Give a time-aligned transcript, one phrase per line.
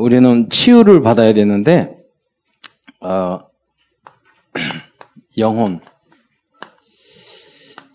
[0.00, 1.96] 우리는 치유를 받아야 되는데,
[3.00, 3.40] 어,
[5.38, 5.80] 영혼.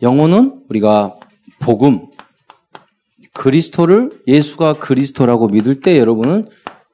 [0.02, 1.20] 영혼은 우리가
[1.60, 2.08] 복음,
[3.34, 6.48] 그리스도를 예수가 그리스도라고 믿을 때 여러분은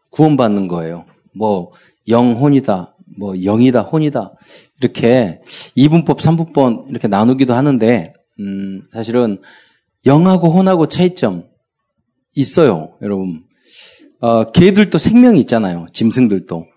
[0.10, 1.06] 구원받는 거예요.
[1.34, 1.72] 뭐
[2.08, 4.34] 영혼이다, 뭐 영이다, 혼이다
[4.80, 5.42] 이렇게
[5.76, 9.42] 이분법, 삼분법 이렇게 나누기도 하는데 음, 사실은
[10.06, 11.46] 영하고 혼하고 차이점
[12.36, 13.44] 있어요, 여러분.
[14.22, 16.68] 어, 개들도 생명이 있잖아요, 짐승들도.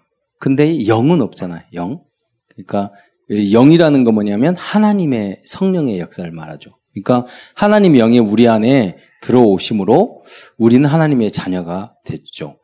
[0.40, 2.02] 근데 영은 없잖아요, 영.
[2.48, 2.90] 그러니까
[3.30, 6.78] 영이라는 건 뭐냐면 하나님의 성령의 역사를 말하죠.
[6.92, 10.22] 그러니까 하나님의 영이 우리 안에 들어오심으로
[10.58, 12.58] 우리는 하나님의 자녀가 됐죠.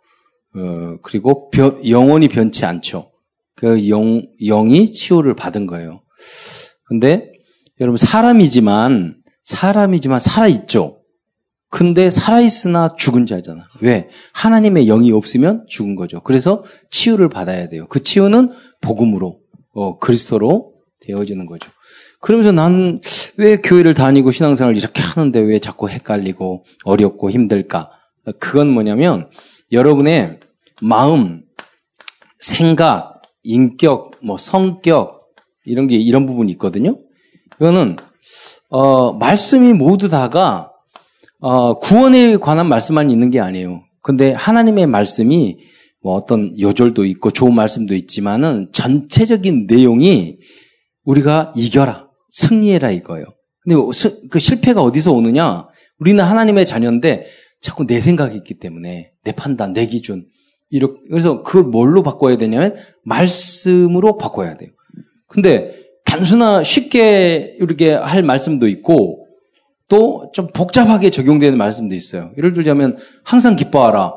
[0.56, 3.10] 어, 그리고 변, 영원히 변치 않죠.
[3.56, 6.02] 그 영, 영이 치유를 받은 거예요.
[6.84, 7.32] 근데
[7.80, 10.99] 여러분 사람이지만 사람이지만 살아 있죠.
[11.70, 13.64] 근데 살아있으나 죽은 자잖아.
[13.80, 14.08] 왜?
[14.32, 16.20] 하나님의 영이 없으면 죽은 거죠.
[16.20, 17.86] 그래서 치유를 받아야 돼요.
[17.88, 19.38] 그 치유는 복음으로,
[19.72, 21.70] 어, 그리스도로 되어지는 거죠.
[22.20, 23.00] 그러면서 난
[23.40, 27.90] 왜 교회를 다니고 신앙생활을 이렇게 하는데 왜 자꾸 헷갈리고 어렵고 힘들까?
[28.38, 29.30] 그건 뭐냐면
[29.72, 30.40] 여러분의
[30.82, 31.42] 마음,
[32.38, 35.28] 생각, 인격, 뭐 성격
[35.64, 36.98] 이런 게 이런 부분이 있거든요.
[37.56, 37.96] 이거는
[38.68, 40.69] 어, 말씀이 모두 다가
[41.40, 43.82] 어, 구원에 관한 말씀만 있는 게 아니에요.
[44.02, 45.58] 근데 하나님의 말씀이
[46.02, 50.38] 뭐 어떤 요절도 있고 좋은 말씀도 있지만은 전체적인 내용이
[51.04, 53.26] 우리가 이겨라, 승리해라 이거예요.
[53.62, 53.76] 근데
[54.30, 55.66] 그 실패가 어디서 오느냐?
[55.98, 57.26] 우리는 하나님의 자녀인데
[57.60, 60.24] 자꾸 내 생각이 있기 때문에 내 판단, 내 기준
[60.70, 62.74] 이렇게 그래서 그걸 뭘로 바꿔야 되냐면
[63.04, 64.70] 말씀으로 바꿔야 돼요.
[65.26, 65.74] 근데
[66.06, 69.26] 단순한 쉽게 이렇게 할 말씀도 있고
[69.90, 72.30] 또 좀 복잡하게 적용되는 말씀도 있어요.
[72.38, 74.14] 예를 들자면 항상 기뻐하라.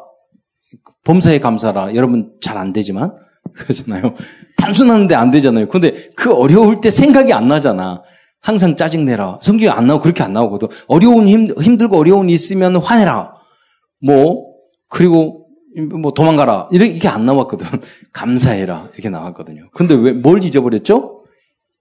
[1.03, 1.95] 범사에 감사라.
[1.95, 3.11] 여러분 잘 안 되지만
[3.55, 4.13] 그러잖아요.
[4.57, 5.67] 단순한데 안 되잖아요.
[5.67, 8.03] 근데 그 어려울 때 생각이 안 나잖아.
[8.41, 9.39] 항상 짜증내라.
[9.41, 10.67] 성경이 안 나오고 그렇게 안 나오거든.
[10.87, 13.33] 어려운 힘, 힘들고 어려운 일 있으면 화내라.
[14.05, 14.45] 뭐
[14.89, 15.47] 그리고
[16.01, 16.69] 뭐 도망가라.
[16.71, 17.65] 이렇게 안 나왔거든.
[18.13, 18.89] 감사해라.
[18.93, 19.69] 이렇게 나왔거든요.
[19.73, 21.23] 근데 왜 뭘 잊어버렸죠?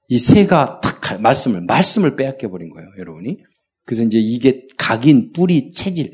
[0.08, 3.38] 이 새가 탁 말씀을 말씀을 빼앗겨 버린 거예요, 여러분이.
[3.84, 6.12] 그래서 이제 이게 각인, 뿌리, 체질.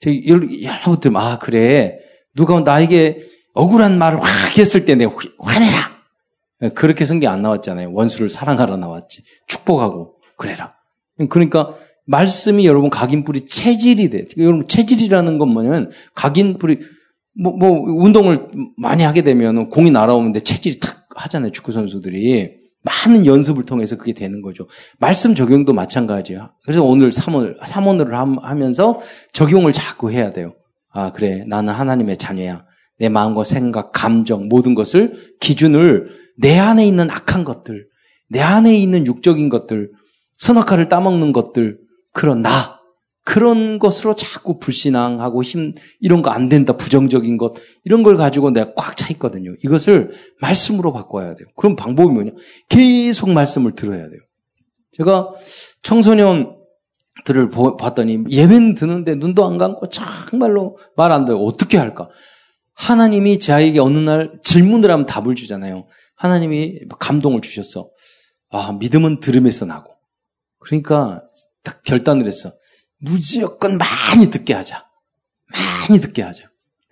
[0.00, 0.26] 저기
[0.62, 1.98] 여러분들 아 그래
[2.34, 3.20] 누가 나에게
[3.54, 5.96] 억울한 말을 확 했을 때 내가 화내라.
[6.74, 7.92] 그렇게 성경 안 나왔잖아요.
[7.92, 9.22] 원수를 사랑하라 나왔지.
[9.46, 10.74] 축복하고 그래라.
[11.30, 11.74] 그러니까
[12.06, 14.26] 말씀이 여러분 각인 뿌리 체질이 돼.
[14.38, 16.78] 여러분 체질이라는 건 뭐냐면 각인 뿌리
[17.38, 17.70] 뭐, 뭐
[18.02, 21.52] 운동을 많이 하게 되면 공이 날아오는데 체질이 탁 하잖아요.
[21.52, 22.55] 축구 선수들이.
[22.86, 24.68] 많은 연습을 통해서 그게 되는 거죠.
[24.98, 26.52] 말씀 적용도 마찬가지야.
[26.64, 28.10] 그래서 오늘 3원, 3원을
[28.40, 29.00] 하면서
[29.32, 30.54] 적용을 자꾸 해야 돼요.
[30.92, 31.44] 아, 그래.
[31.46, 32.64] 나는 하나님의 자녀야.
[32.98, 36.06] 내 마음과 생각, 감정, 모든 것을, 기준을
[36.38, 37.86] 내 안에 있는 악한 것들,
[38.30, 39.90] 내 안에 있는 육적인 것들,
[40.38, 41.78] 선악과를 따먹는 것들,
[42.12, 42.75] 그런 나,
[43.26, 47.54] 그런 것으로 자꾸 불신앙하고 힘, 이런 거 안 된다, 부정적인 것,
[47.84, 49.52] 이런 걸 가지고 내가 꽉 차 있거든요.
[49.64, 51.48] 이것을 말씀으로 바꿔야 돼요.
[51.56, 52.30] 그럼 방법이 뭐냐?
[52.68, 54.20] 계속 말씀을 들어야 돼요.
[54.92, 55.32] 제가
[55.82, 61.38] 청소년들을 봤더니 예배는 드는데 눈도 안 감고 정말로 말 안 들어.
[61.38, 62.08] 어떻게 할까?
[62.74, 65.86] 하나님이 제 아이에게 어느 날 질문을 하면 답을 주잖아요.
[66.14, 67.90] 하나님이 감동을 주셨어.
[68.50, 69.92] 아, 믿음은 들음에서 나고.
[70.60, 71.22] 그러니까
[71.64, 72.52] 딱 결단을 했어.
[73.06, 74.84] 무조건 많이 듣게 하자.
[75.88, 76.44] 많이 듣게 하자.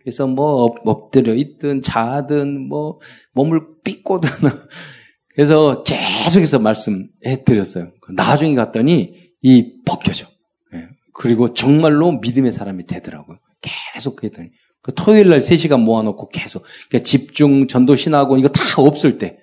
[0.03, 3.01] 그래서 뭐 엎드려 있든 자든 뭐
[3.33, 4.29] 몸을 삐꼬든
[5.35, 7.91] 그래서 계속해서 말씀해 드렸어요.
[8.15, 10.27] 나중에 갔더니 이 벗겨져.
[10.75, 10.89] 예.
[11.13, 13.39] 그리고 정말로 믿음의 사람이 되더라고요.
[13.61, 14.51] 계속 했더니
[14.83, 19.39] 그 토요일 날 3시간 모아놓고 계속 그러니까 집중 전도 신하고 이거 다 없을 때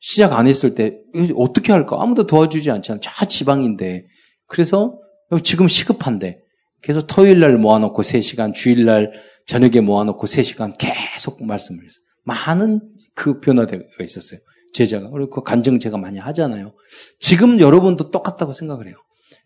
[0.00, 0.98] 시작 안 했을 때
[1.36, 2.98] 어떻게 할까 아무도 도와주지 않잖아.
[3.00, 4.06] 저 지방인데
[4.46, 4.98] 그래서
[5.42, 6.40] 지금 시급한데.
[6.80, 9.12] 그래서 토요일 날 모아놓고 3시간, 주일 날
[9.46, 12.02] 저녁에 모아놓고 3시간 계속 말씀을 했어요.
[12.24, 12.80] 많은
[13.14, 14.40] 그 변화가 있었어요.
[14.72, 15.10] 제자가.
[15.10, 16.72] 그리고 그 간증 제가 많이 하잖아요.
[17.18, 18.96] 지금 여러분도 똑같다고 생각을 해요.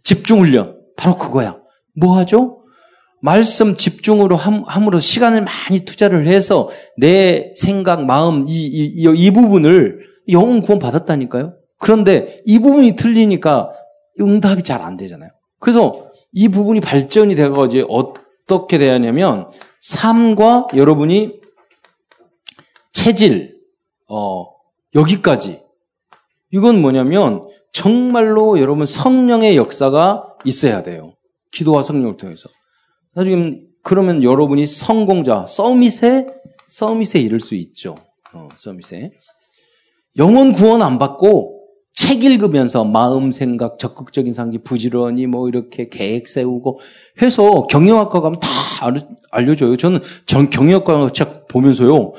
[0.04, 0.78] 집중훈련.
[0.96, 1.58] 바로 그거야.
[1.96, 2.64] 뭐 하죠?
[3.22, 6.68] 말씀 집중으로 함 으로 시간을 많이 투자를 해서
[6.98, 10.00] 내 생각, 마음, 이, 이, 이, 이 부분을
[10.30, 11.54] 영혼 구원 받았다니까요?
[11.78, 13.72] 그런데 이 부분이 틀리니까
[14.20, 15.30] 응답이 잘 안 되잖아요.
[15.62, 19.48] 그래서 이 부분이 발전이 되고 이제 어떻게 되었냐면
[19.80, 21.40] 삶과 여러분이
[22.92, 23.60] 체질
[24.08, 24.44] 어
[24.96, 25.62] 여기까지
[26.50, 31.14] 이건 뭐냐면 정말로 여러분 성령의 역사가 있어야 돼요.
[31.52, 32.48] 기도와 성령을 통해서.
[33.14, 36.26] 나중에 그러면 여러분이 성공자, 서밋의
[36.68, 37.96] 서밋에 이를 수 있죠.
[38.34, 39.12] 어, 서밋에.
[40.16, 41.61] 영혼 구원 안 받고
[41.94, 46.80] 책 읽으면서 마음 생각 적극적인 상기 부지런히 뭐 이렇게 계획 세우고
[47.20, 48.48] 해서 경영학과 가면 다
[49.30, 49.76] 알려줘요.
[49.76, 52.14] 저는 전 경영학과 책 보면서요.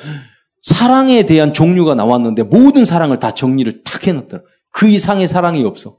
[0.62, 4.44] 사랑에 대한 종류가 나왔는데 모든 사랑을 다 정리를 탁 해놨더라.
[4.72, 5.98] 그 이상의 사랑이 없어.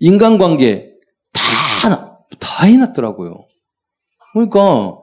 [0.00, 0.92] 인간관계
[1.32, 3.46] 다, 다 해놨더라고요.
[4.32, 4.98] 그러니까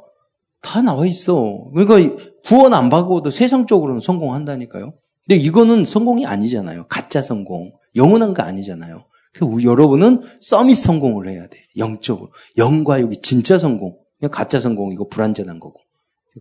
[0.61, 1.65] 다 나와 있어.
[1.73, 4.93] 그러니까 구원 안 받고도 세상적으로는 성공한다니까요.
[5.27, 6.87] 근데 이거는 성공이 아니잖아요.
[6.87, 7.71] 가짜 성공.
[7.95, 9.05] 영원한 거 아니잖아요.
[9.33, 11.59] 그러니까 여러분은 서밋 성공을 해야 돼.
[11.77, 12.31] 영적으로.
[12.57, 13.97] 영과 여기 진짜 성공.
[14.31, 15.79] 가짜 성공 이거 불완전한 거고.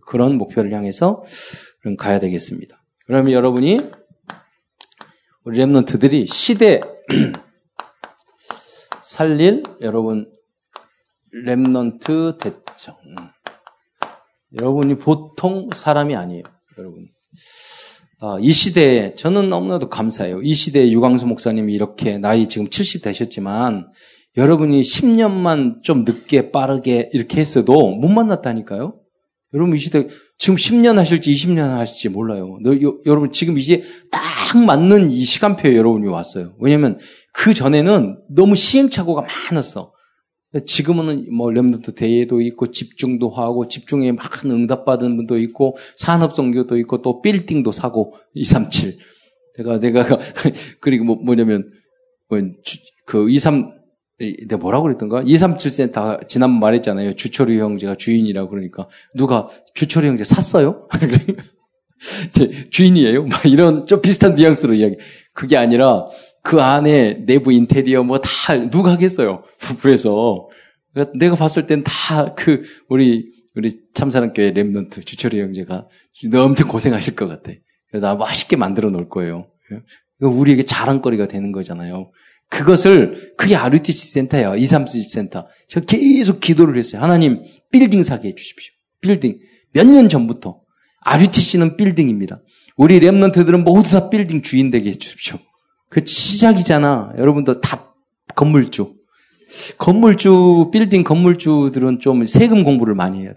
[0.05, 1.23] 그런 목표를 향해서
[1.81, 2.81] 그럼 가야 되겠습니다.
[3.05, 3.79] 그러면 여러분이
[5.43, 6.81] 우리 랩런트들이 시대
[9.03, 10.31] 살릴 여러분
[11.45, 12.95] 랩런트 대청.
[14.59, 16.43] 여러분이 보통 사람이 아니에요.
[16.77, 17.07] 여러분.
[18.23, 20.43] 아, 이 시대에 저는 너무나도 감사해요.
[20.43, 23.89] 이 시대에 유광수 목사님이 이렇게 나이 지금 70 되셨지만
[24.37, 28.93] 여러분이 10년만 좀 늦게 빠르게 이렇게 했어도 못 만났다니까요.
[29.55, 30.07] 여러분 이 시대
[30.37, 32.59] 지금 10년 하실지 20년 하실지 몰라요.
[32.63, 33.81] 너, 요, 여러분 지금 이제
[34.11, 34.21] 딱
[34.65, 36.53] 맞는 이 시간표에 여러분이 왔어요.
[36.59, 36.99] 왜냐면
[37.33, 39.93] 그 전에는 너무 시행착오가 많았어.
[40.65, 47.01] 지금은 뭐 렘드트 대회도 있고 집중도 하고 집중에 막 응답 받은 분도 있고 산업성교도 있고
[47.01, 48.97] 또 빌딩도 사고 237
[49.57, 50.03] 내가 내가
[50.81, 51.71] 그리고 뭐 뭐냐면
[53.05, 53.73] 그 23,
[54.19, 55.21] 내가 뭐라고 그랬던가?
[55.23, 57.15] 237 센터 지난번 말했잖아요.
[57.15, 60.87] 주철이 형제가 주인이라고 그러니까 누가 주철이 형제 샀어요?
[62.71, 63.25] 주인이에요?
[63.25, 64.97] 막 이런 좀 비슷한 뉘앙스로 이야기.
[65.33, 66.07] 그게 아니라
[66.43, 69.43] 그 안에 내부 인테리어 뭐 다 누가 하겠어요?
[69.59, 70.47] 부부에서.
[70.93, 75.87] 그러니까 내가 봤을 땐 다 그 우리 우리 참사랑교회 Remnant 주철이 형제가
[76.35, 77.51] 엄청 고생하실 것 같아.
[77.89, 79.47] 그래서 맛있게 만들어 놓을 거예요.
[80.19, 82.11] 우리에게 자랑거리가 되는 거잖아요.
[82.49, 84.55] 그것을 그게 RUTC 센터예요.
[84.55, 85.47] 237 센터.
[85.69, 87.01] 저 계속 기도를 했어요.
[87.01, 88.73] 하나님 빌딩 사게 해 주십시오.
[89.01, 89.39] 빌딩.
[89.73, 90.59] 몇 년 전부터
[91.03, 92.41] RUTC는 빌딩입니다.
[92.77, 95.37] 우리 Remnant들은 모두 다 빌딩 주인 되게 해 주십시오.
[95.91, 97.13] 그 시작이잖아.
[97.17, 97.93] 여러분도 다
[98.33, 98.95] 건물주.
[99.77, 103.33] 건물주, 빌딩 건물주들은 좀 세금 공부를 많이 돼.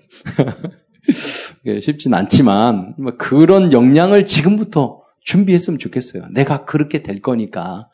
[1.82, 6.28] 쉽진 않지만, 뭐 그런 역량을 지금부터 준비했으면 좋겠어요.
[6.32, 7.88] 내가 그렇게 될 거니까.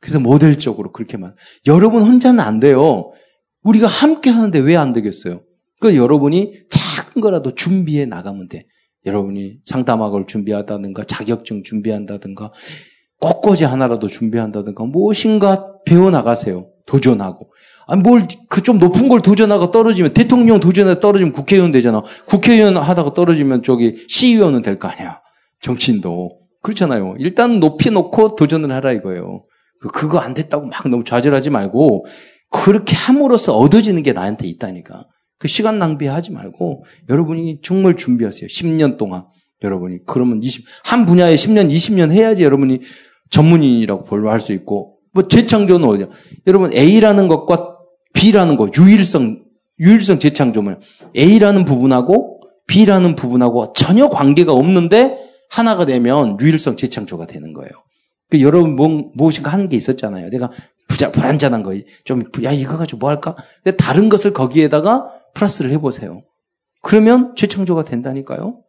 [0.00, 1.36] 그래서 모델적으로 그렇게만.
[1.68, 3.12] 여러분 혼자는 안 돼요.
[3.62, 5.42] 우리가 함께 하는데 왜 안 되겠어요?
[5.78, 8.66] 그 여러분이 작은 거라도 준비해 나가면 돼.
[9.06, 12.52] 여러분이 상담학을 준비하다든가 자격증 준비한다든가
[13.20, 16.68] 꽃꽂이 하나라도 준비한다든가 무엇인가 배워나가세요.
[16.86, 17.52] 도전하고.
[17.86, 22.02] 아니, 뭘, 그 좀 높은 걸 도전하고 떨어지면, 대통령 도전하다 떨어지면 국회의원 되잖아.
[22.26, 25.20] 국회의원 하다가 떨어지면 저기 시의원은 될 거 아니야.
[25.60, 26.38] 정치인도.
[26.62, 27.14] 그렇잖아요.
[27.18, 29.44] 일단 높이 놓고 도전을 하라 이거예요.
[29.80, 32.06] 그, 그거 안 됐다고 막 너무 좌절하지 말고,
[32.50, 35.04] 그렇게 함으로써 얻어지는 게 나한테 있다니까.
[35.38, 38.46] 그 시간 낭비하지 말고, 여러분이 정말 준비하세요.
[38.46, 39.24] 10년 동안.
[39.62, 39.98] 여러분이.
[40.06, 42.80] 그러면 20, 한 분야에 10년, 20년 해야지 여러분이
[43.30, 46.06] 전문인이라고 볼할 수 있고 뭐 재창조는 어디야?
[46.46, 47.76] 여러분 A라는 것과
[48.14, 49.42] B라는 거 유일성
[49.78, 50.80] 유일성 재창조면
[51.16, 55.18] A라는 부분하고 B라는 부분하고 전혀 관계가 없는데
[55.50, 57.70] 하나가 되면 유일성 재창조가 되는 거예요.
[58.30, 60.30] 그 여러분 뭐, 무엇인가 하는 게 있었잖아요.
[60.30, 60.50] 내가
[60.88, 61.72] 부자 불안전한 거
[62.04, 63.34] 좀 야 이거 가지고 뭐 할까?
[63.64, 66.22] 근데 다른 것을 거기에다가 플러스를 해보세요.
[66.82, 68.62] 그러면 재창조가 된다니까요.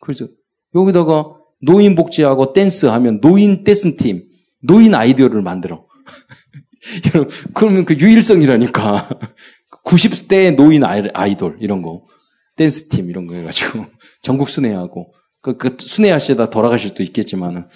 [0.00, 0.26] 그래서
[0.74, 4.24] 여기다가 노인 복지하고 댄스 하면 노인 댄스 팀,
[4.60, 5.86] 노인 아이디어를 만들어.
[7.54, 9.08] 그러면 그 유일성이라니까.
[9.84, 12.06] 90대 노인 아이돌, 이런 거.
[12.56, 13.86] 댄스 팀, 이런 거 해가지고.
[14.22, 15.12] 전국 순회하고.
[15.42, 17.66] 그, 그 순회하시다 돌아가실 수도 있겠지만은.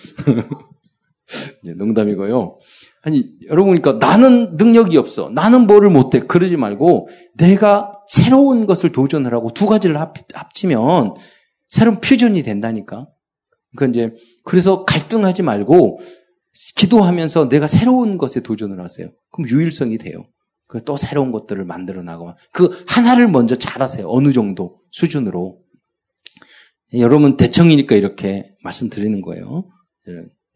[1.64, 2.58] 네, 농담이고요.
[3.02, 5.28] 아니, 여러분, 그러니까 나는 능력이 없어.
[5.28, 6.20] 나는 뭐를 못해.
[6.20, 11.14] 그러지 말고 내가 새로운 것을 도전을 하고 두 가지를 합, 합치면
[11.68, 13.06] 새로운 퓨전이 된다니까.
[13.78, 16.00] 그러니까 이제 그래서 갈등하지 말고
[16.74, 19.12] 기도하면서 내가 새로운 것에 도전을 하세요.
[19.30, 20.26] 그럼 유일성이 돼요.
[20.84, 24.06] 또 새로운 것들을 만들어 나가고 그 하나를 먼저 잘하세요.
[24.08, 25.60] 어느 정도 수준으로.
[26.94, 29.64] 여러분 대청이니까 이렇게 말씀드리는 거예요.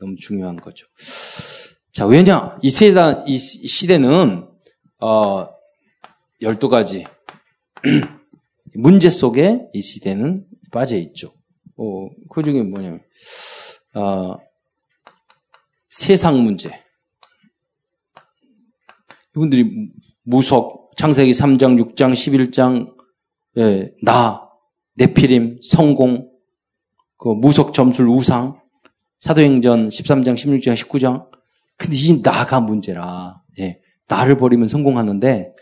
[0.01, 0.87] 너무 중요한 거죠.
[1.93, 2.59] 자, 왜냐?
[2.63, 4.49] 이 세상, 이 시대는,
[4.99, 5.49] 어,
[6.41, 7.05] 12가지
[8.75, 11.35] 문제 속에 이 시대는 빠져 있죠.
[11.83, 13.01] 어, 그 중에 뭐냐면,
[13.95, 14.37] 어,
[15.91, 16.71] 세상 문제.
[19.35, 19.91] 이분들이
[20.23, 22.95] 무속, 창세기 3장, 6장, 11장,
[23.57, 24.49] 예, 나,
[24.95, 26.31] 네피림, 성공,
[27.17, 28.61] 그 무속 점술 우상,
[29.19, 31.31] 사도행전 13장, 16장, 19장.
[31.77, 33.41] 근데 이 나가 문제라.
[33.61, 33.81] 예.
[34.09, 35.53] 나를 버리면 성공하는데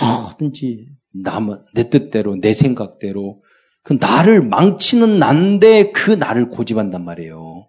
[0.00, 0.88] 뭐든지
[1.22, 3.42] 남, 내 뜻대로, 내 생각대로
[3.82, 7.68] 그 나를 망치는 난데 그 나를 고집한단 말이에요.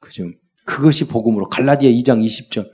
[0.00, 0.24] 그죠?
[0.64, 2.70] 그것이 복음으로 갈라디아 2장 20절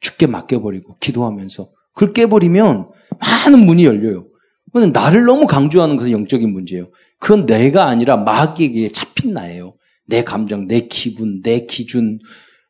[0.00, 4.26] 죽게 맡겨버리고 기도하면서 그걸 깨버리면 많은 문이 열려요.
[4.72, 6.90] 그건 나를 너무 강조하는 것은 영적인 문제예요.
[7.20, 9.76] 그건 내가 아니라 마귀에게 잡힌 나예요.
[10.06, 12.18] 내 감정, 내 기분, 내 기준,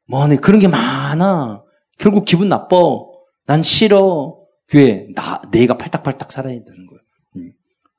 [0.07, 1.63] 뭐, 네, 그런 게 많아.
[1.99, 2.77] 결국 기분 나빠.
[3.47, 4.39] 난 싫어.
[4.75, 5.09] 왜?
[5.15, 6.94] 나, 내가 팔딱팔딱 살아야 된다는 거예요.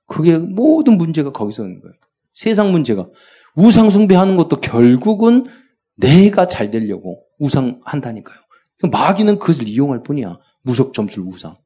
[0.05, 0.13] 음.
[0.13, 1.93] 그게 모든 문제가 거기서 오는 거예요.
[2.33, 3.07] 세상 문제가.
[3.55, 5.45] 우상 숭배하는 것도 결국은
[5.95, 8.37] 내가 잘 되려고 우상 한다니까요.
[8.91, 10.37] 마귀는 그것을 이용할 뿐이야.
[10.61, 11.57] 무속 점술 우상.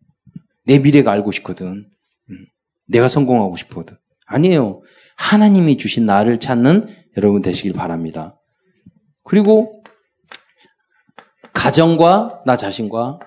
[0.65, 1.89] 내 미래가 알고 싶거든.
[2.29, 2.45] 음.
[2.87, 3.97] 내가 성공하고 싶거든.
[4.25, 4.81] 아니에요.
[5.17, 8.39] 하나님이 주신 나를 찾는 여러분 되시길 바랍니다.
[9.23, 9.83] 그리고
[11.53, 13.19] 가정과 나 자신과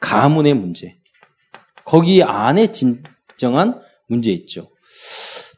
[0.00, 0.96] 가문의 문제.
[1.84, 4.70] 거기 안에 진정한 문제 있죠.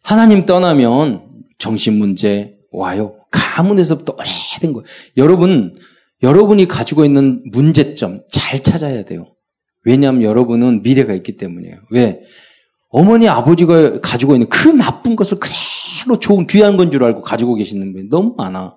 [0.03, 1.23] 하나님 떠나면
[1.59, 3.17] 정신 문제 와요.
[3.31, 4.85] 가문에서부터 오래된 거예요.
[5.17, 5.75] 여러분,
[6.23, 9.27] 여러분이 가지고 있는 문제점 잘 찾아야 돼요.
[9.85, 11.77] 왜냐하면 여러분은 미래가 있기 때문이에요.
[11.91, 12.21] 왜?
[12.89, 17.93] 어머니, 아버지가 가지고 있는 그 나쁜 것을 그대로 좋은, 귀한 건 줄 알고 가지고 계시는
[17.93, 18.77] 분이 너무 많아.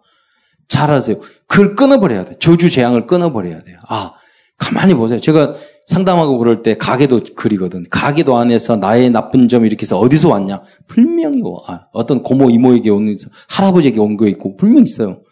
[0.68, 1.20] 잘 아세요.
[1.48, 2.36] 그걸 끊어버려야 돼.
[2.40, 3.78] 저주, 재앙을 끊어버려야 돼요.
[3.88, 4.14] 아,
[4.58, 5.20] 가만히 보세요.
[5.20, 5.54] 제가
[5.90, 7.84] 상담하고 그럴 때 가게도 그리거든.
[7.90, 10.62] 가게도 안에서 나의 나쁜 점 이렇게 해서 어디서 왔냐?
[10.88, 11.58] 분명히 와.
[11.68, 13.18] 아, 어떤 고모, 이모에게 오는,
[13.50, 15.24] 할아버지에게 온 거 있고, 분명히 있어요.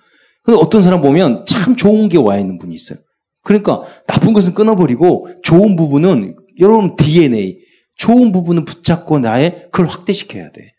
[0.43, 2.97] 근데 어떤 사람 보면 참 좋은 게 와 있는 분이 있어요.
[3.43, 7.59] 그러니까 나쁜 것은 끊어버리고 좋은 부분은 여러분 DNA,
[7.95, 10.73] 좋은 부분은 붙잡고 나의 그걸 확대시켜야 돼.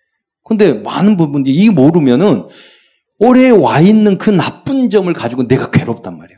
[0.44, 2.42] 근데 많은 부분들이 이 모르면은
[3.20, 6.36] 오래 와 있는 그 나쁜 점을 가지고 내가 괴롭단 말이야.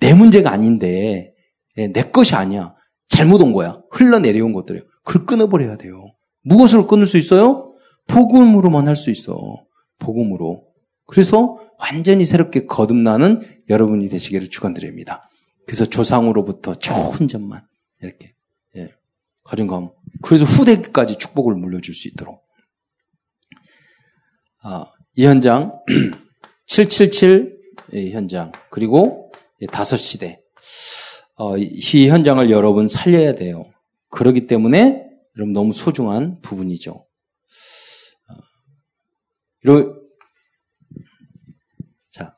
[0.00, 1.32] 내 문제가 아닌데 예,
[1.76, 2.74] 내 것이 아니야.
[3.08, 3.80] 잘못 온 거야.
[3.90, 4.84] 흘러내려온 것들이에요.
[5.04, 6.14] 그걸 끊어버려야 돼요.
[6.42, 7.74] 무엇으로 끊을 수 있어요?
[8.06, 9.64] 복음으로만 할 수 있어.
[9.98, 10.66] 복음으로.
[11.06, 15.28] 그래서 완전히 새롭게 거듭나는 여러분이 되시기를 축원드립니다.
[15.66, 17.66] 그래서 조상으로부터 좋은 점만
[18.00, 18.34] 이렇게
[18.76, 18.90] 예,
[19.44, 19.90] 가정감.
[20.22, 22.42] 그래서 후대까지 축복을 물려줄 수 있도록.
[24.62, 25.78] 아, 이 현장
[26.66, 27.58] 777
[28.12, 29.32] 현장 그리고
[29.72, 30.40] 다섯 시대
[31.40, 33.64] 어, 이 현장을 여러분 살려야 돼요.
[34.10, 35.06] 그러기 때문에
[35.38, 36.90] 여러분 너무 소중한 부분이죠.
[36.90, 38.34] 어,
[39.64, 39.94] 이러,
[42.12, 42.36] 자,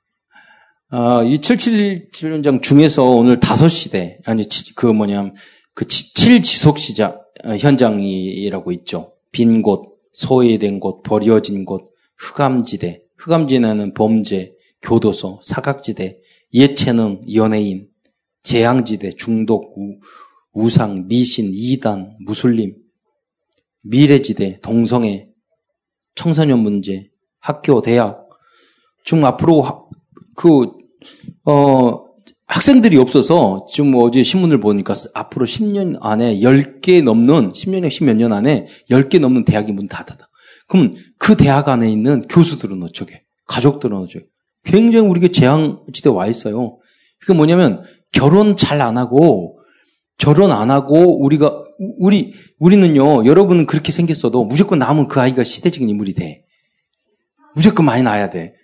[0.92, 4.44] 어, 이 777현장 중에서 오늘 다섯 시대, 아니,
[4.76, 5.34] 그 뭐냐면,
[5.74, 9.14] 그 7지속 시작, 어, 현장이라고 있죠.
[9.32, 16.20] 빈 곳, 소외된 곳, 버려진 곳, 흑암지대, 흑암지대는 범죄, 교도소, 사각지대,
[16.54, 17.88] 예체능, 연예인,
[18.42, 19.98] 재앙지대, 중독, 우,
[20.52, 22.76] 우상, 미신, 이단, 무슬림,
[23.82, 25.28] 미래지대, 동성애,
[26.14, 28.28] 청소년 문제, 학교, 대학.
[29.04, 29.88] 지금 앞으로
[30.36, 30.66] 그,
[31.44, 32.04] 어,
[32.46, 38.66] 학생들이 없어서 지금 어제 신문을 보니까 앞으로 10년 안에 10개 넘는, 10년에 10몇 년 안에
[38.90, 40.18] 10개 넘는 대학이 문 닫아.
[40.68, 43.24] 그럼 그 대학 안에 있는 교수들은 어쩌게?
[43.46, 44.26] 가족들은 어쩌게?
[44.64, 46.78] 굉장히 우리가 재앙지대 와 있어요.
[47.18, 49.58] 그게 뭐냐면 결혼 잘 안 하고
[50.18, 51.64] 결혼 안 하고 우리가
[51.98, 56.44] 우리 우리는요 여러분은 그렇게 생겼어도 무조건 남은 그 아이가 시대적인 인물이 돼.
[57.54, 58.54] 무조건 많이 낳아야 돼.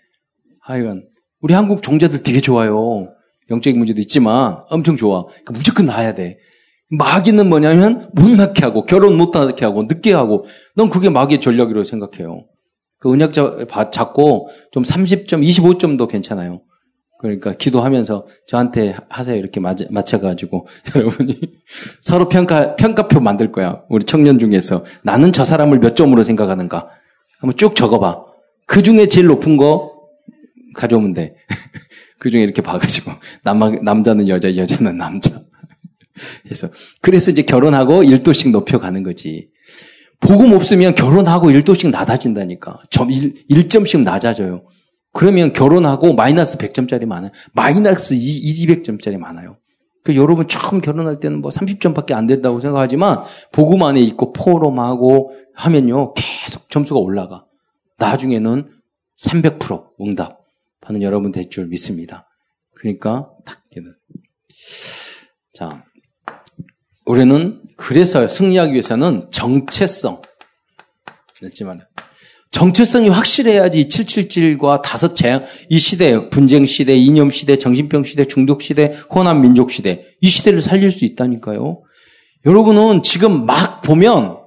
[0.61, 1.05] 하여간
[1.41, 3.09] 우리 한국 종자들 되게 좋아요.
[3.51, 5.25] 영적인 문제도 있지만 엄청 좋아.
[5.25, 6.39] 그러니까 무조건 낳아야 돼.
[6.91, 11.85] 마귀는 뭐냐면 못 낳게 하고 결혼 못 하게 하고 늦게 하고 넌 그게 마귀의 전략이라고
[11.85, 12.47] 생각해요.
[12.99, 16.63] 그 은약 잡고 좀 30점, 25점도 괜찮아요.
[17.19, 21.41] 그러니까 기도하면서 저한테 하세요 이렇게 맞춰 가지고 여러분이
[22.01, 23.83] 서로 평가 평가표 만들 거야.
[23.89, 26.89] 우리 청년 중에서 나는 저 사람을 몇 점으로 생각하는가
[27.41, 28.25] 한번 쭉 적어 봐.
[28.67, 29.99] 그 중에 제일 높은 거
[30.75, 31.35] 가져오면 돼.
[32.19, 35.41] 그 중에 이렇게 봐 가지고 남 남자는 여자, 여자는 남자.
[36.45, 36.69] 그래서
[37.01, 39.49] 그래서 이제 결혼하고 1도씩 높여 가는 거지.
[40.21, 42.83] 복음 없으면 결혼하고 1도씩 낮아진다니까.
[42.91, 44.63] 점 1, 1점씩 낮아져요.
[45.13, 47.31] 그러면 결혼하고 마이너스 100점짜리 많아요.
[47.53, 48.19] 마이너스 2,
[48.67, 49.57] 200점짜리 많아요.
[50.05, 53.23] 그 여러분 처음 결혼할 때는 뭐 30점밖에 안 된다고 생각하지만
[53.53, 57.45] 복음 안에 있고 포럼하고 하면요 계속 점수가 올라가.
[57.99, 58.71] 나중에는
[59.19, 60.39] 300% 응답
[60.83, 62.29] 하는 여러분 될 줄 믿습니다.
[62.75, 63.59] 그러니까 딱
[65.59, 65.85] 자,
[67.05, 70.23] 우리는 그래서 승리하기 위해서는 정체성.
[71.43, 71.88] 읽지 말아요.
[72.59, 78.95] 정체성이 확실해야지 777과 다섯 재앙, 이 시대, 분쟁 시대, 이념 시대, 정신병 시대, 중독 시대,
[79.15, 81.81] 호남 민족 시대, 이 시대를 살릴 수 있다니까요.
[82.45, 84.39] 여러분은 지금 막 보면,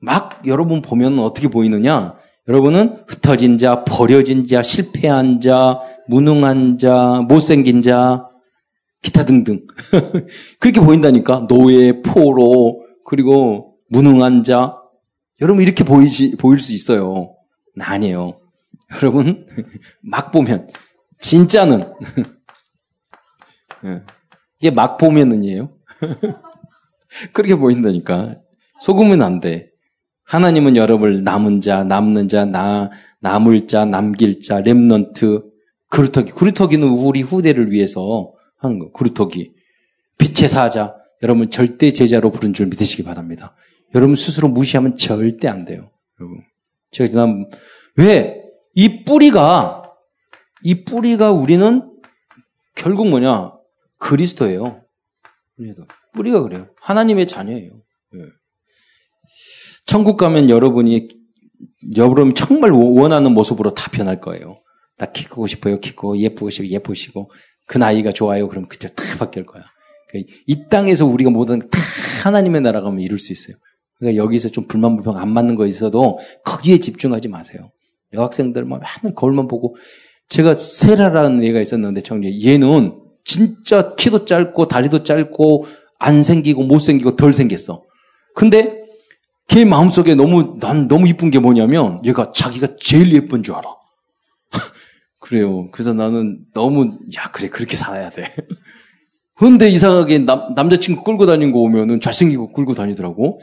[0.00, 2.16] 막 여러분 보면 어떻게 보이느냐?
[2.48, 5.78] 여러분은 흩어진 자, 버려진 자, 실패한 자,
[6.08, 8.26] 무능한 자, 못생긴 자,
[9.00, 9.60] 기타 등등.
[10.58, 11.46] 그렇게 보인다니까.
[11.46, 14.77] 노예, 포로, 그리고 무능한 자.
[15.40, 17.34] 여러분 이렇게 보이지, 보일 수 있어요.
[17.78, 18.38] 아니에요.
[18.96, 19.46] 여러분,
[20.00, 20.68] 막 보면,
[21.20, 21.92] 진짜는,
[23.84, 24.02] 예.
[24.60, 25.70] 이게 막 보면은이에요.
[27.32, 28.34] 그렇게 보인다니까.
[28.80, 29.70] 속으면 안 돼.
[30.24, 32.90] 하나님은 여러분을 남은 자, 남는 자, 나,
[33.20, 35.42] 남을 자, 남길 자, 렘넌트,
[35.88, 36.32] 그루터기.
[36.32, 38.90] 그루터기는 우리 후대를 위해서 하는 거.
[38.92, 39.52] 그루터기.
[40.18, 40.94] 빛의 사자.
[41.22, 43.56] 여러분 절대 제자로 부른 줄 믿으시기 바랍니다.
[43.94, 45.90] 여러분 스스로 무시하면 절대 안 돼요.
[46.20, 46.42] 여러분.
[46.90, 47.48] 제가 지난,
[47.96, 48.42] 왜?
[48.74, 49.82] 이 뿌리가,
[50.62, 51.90] 이 뿌리가 우리는
[52.74, 53.52] 결국 뭐냐?
[53.98, 54.82] 그리스도예요.
[56.12, 56.68] 뿌리가 그래요.
[56.80, 57.72] 하나님의 자녀예요.
[58.14, 58.18] 예.
[59.84, 61.08] 천국 가면 여러분이
[61.96, 64.62] 여러분 정말 원하는 모습으로 다 변할 거예요.
[64.96, 65.80] 다키 크고 싶어요.
[65.80, 67.30] 키 크고 예쁘고 싶어 예쁘시고
[67.66, 68.48] 그 나이가 좋아요.
[68.48, 69.64] 그럼 그때 다 바뀔 거야.
[70.08, 71.78] 그러니까 이 땅에서 우리가 모든 다
[72.24, 73.56] 하나님의 나라 가면 이룰 수 있어요.
[73.98, 77.70] 그러니까 여기서 좀 불만 불평 안 맞는 거 있어도 거기에 집중하지 마세요.
[78.12, 79.76] 여학생들 막 맨날 거울만 보고
[80.28, 85.66] 제가 세라라는 애가 있었는데 청리 얘는 진짜 키도 짧고 다리도 짧고
[85.98, 87.84] 안 생기고 못 생기고 덜 생겼어.
[88.34, 88.88] 근데
[89.48, 93.64] 걔 마음속에 너무, 난 너무 이쁜 게 뭐냐면 얘가 자기가 제일 예쁜 줄 알아.
[95.20, 95.70] 그래요.
[95.72, 98.32] 그래서 나는 너무, 야, 그래, 그렇게 살아야 돼.
[99.34, 103.40] 근데 이상하게 남, 남자친구 끌고 다니는 거 오면은 잘생기고 끌고 다니더라고.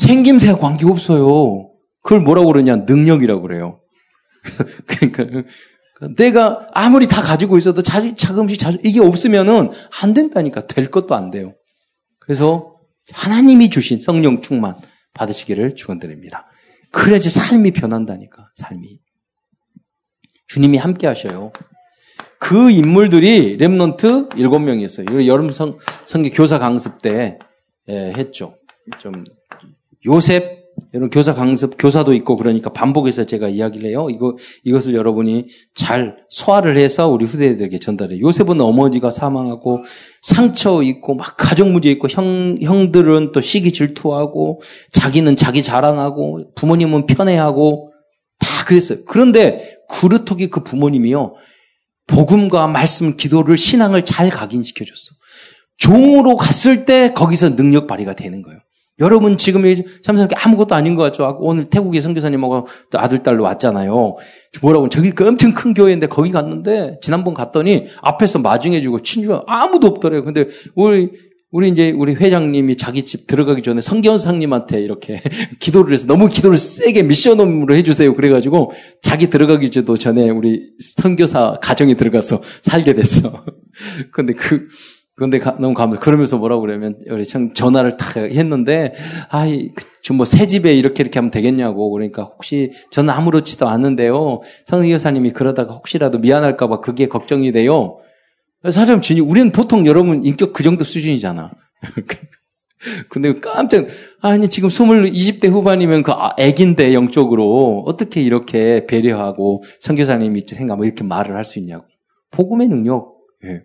[0.00, 1.70] 생김새와 관계 없어요.
[2.02, 2.76] 그걸 뭐라고 그러냐?
[2.76, 3.80] 능력이라고 그래요.
[4.86, 5.48] 그러니까,
[6.16, 9.70] 내가 아무리 다 가지고 있어도 자, 자금씩 자, 이게 없으면은
[10.02, 10.66] 안 된다니까.
[10.66, 11.54] 될 것도 안 돼요.
[12.18, 12.76] 그래서
[13.12, 14.76] 하나님이 주신 성령 충만.
[15.12, 16.46] 받으시기를 축원드립니다.
[16.92, 18.48] 그래야지 삶이 변한다니까.
[18.54, 19.00] 삶이.
[20.46, 21.52] 주님이 함께 하셔요.
[22.38, 25.26] 그 인물들이 렘넌트 7명이었어요.
[25.26, 27.38] 여름 성, 성교 교사 강습 때
[27.88, 28.56] 예, 했죠.
[29.00, 29.24] 좀
[30.06, 30.60] 요셉
[30.94, 34.08] 여러분 교사 강습 교사도 있고 그러니까 반복해서 제가 이야기를 해요.
[34.10, 38.18] 이거 이것을 여러분이 잘 소화를 해서 우리 후대들에게 전달해.
[38.18, 39.84] 요셉은 어머니가 사망하고
[40.22, 47.06] 상처 있고 막 가정 문제 있고 형 형들은 또 시기 질투하고 자기는 자기 자랑하고 부모님은
[47.06, 47.92] 편애하고
[48.38, 49.00] 다 그랬어요.
[49.06, 51.34] 그런데 그루터기 그 부모님이요
[52.06, 55.14] 복음과 말씀, 기도를 신앙을 잘 각인시켜 줬어.
[55.76, 58.58] 종으로 갔을 때 거기서 능력 발휘가 되는 거예요.
[59.00, 59.62] 여러분 지금
[60.02, 61.38] 참석이 아무것도 아닌 것 같죠?
[61.40, 64.16] 오늘 태국의 선교사님하고 아들, 딸로 왔잖아요.
[64.60, 70.24] 뭐라고, 저기 그 엄청 큰 교회인데 거기 갔는데, 지난번 갔더니 앞에서 마중해주고 친구가 아무도 없더래요.
[70.24, 71.10] 근데 우리,
[71.50, 75.20] 우리 이제 우리 회장님이 자기 집 들어가기 전에 성견사님한테 이렇게
[75.58, 78.14] 기도를 해서 너무 기도를 세게 미션홈으로 해주세요.
[78.14, 78.70] 그래가지고
[79.02, 83.44] 자기 들어가기 전에 우리 선교사 가정에 들어가서 살게 됐어.
[84.12, 84.68] 근데 그,
[85.20, 85.98] 그런데 너무 감사.
[85.98, 88.94] 그러면서 뭐라고 그러면 우리 참 전화를 탁 했는데
[89.28, 94.40] 아이 좀뭐 새 집에 이렇게 이렇게 하면 되겠냐고 그러니까 혹시 저는 아무렇지도 않는데요.
[94.64, 97.98] 성희 여사님이 그러다가 혹시라도 미안할까봐 그게 걱정이 돼요.
[98.72, 101.50] 사람 진이 우리는 보통 여러분 인격 그 정도 수준이잖아.
[103.10, 103.88] 근데 깜짝
[104.22, 104.86] 아니 지금 20,
[105.38, 111.84] 20대 후반이면 그 애긴데 영적으로 어떻게 이렇게 배려하고 성교사님이 생각하면 이렇게 말을 할 수 있냐고.
[112.30, 113.64] 복음의 능력, 예.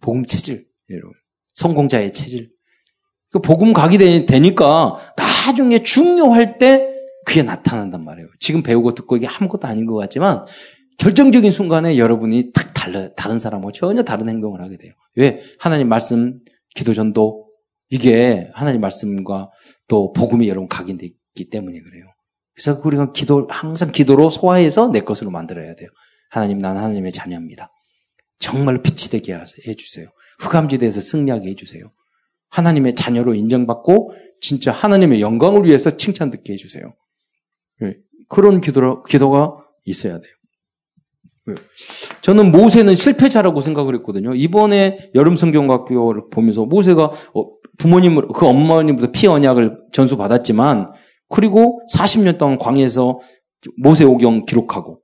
[0.00, 0.64] 복음 체질.
[0.90, 1.12] 여러분.
[1.54, 2.50] 성공자의 체질.
[3.30, 6.88] 그 복음 각이 되니까 나중에 중요할 때
[7.24, 8.28] 그게 나타난단 말이에요.
[8.38, 10.44] 지금 배우고 듣고 이게 아무것도 아닌 것 같지만
[10.98, 14.92] 결정적인 순간에 여러분이 탁 달라, 다른 사람하고 전혀 다른 행동을 하게 돼요.
[15.16, 15.40] 왜?
[15.58, 16.40] 하나님 말씀,
[16.74, 17.48] 기도 전도,
[17.88, 19.50] 이게 하나님 말씀과
[19.88, 22.04] 또 복음이 여러분 각인되기 때문에 그래요.
[22.54, 25.88] 그래서 우리가 기도, 항상 기도로 소화해서 내 것으로 만들어야 돼요.
[26.30, 27.70] 하나님, 나는 하나님의 자녀입니다.
[28.38, 29.34] 정말로 빛이 되게
[29.66, 30.08] 해주세요.
[30.40, 31.90] 흑암지대에서 승리하게 해주세요.
[32.50, 36.94] 하나님의 자녀로 인정받고 진짜 하나님의 영광을 위해서 칭찬 듣게 해주세요.
[37.82, 37.96] 예,
[38.28, 40.32] 그런 기도, 기도가 있어야 돼요.
[41.50, 41.54] 예.
[42.22, 44.34] 저는 모세는 실패자라고 생각을 했거든요.
[44.34, 50.88] 이번에 여름 성경학교를 보면서 모세가 어, 부모님, 그 어머님부터 피 언약을 전수 받았지만,
[51.28, 53.18] 그리고 40년 동안 광해에서
[53.82, 55.00] 모세 오경 기록하고,